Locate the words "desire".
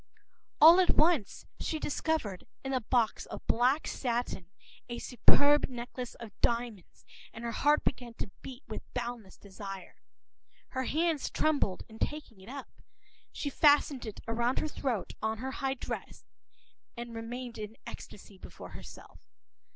9.37-9.97